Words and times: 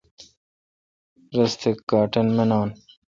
رس 1.35 1.53
تہ 1.61 1.69
کاٹن 1.89 2.27
منان۔ 2.35 2.69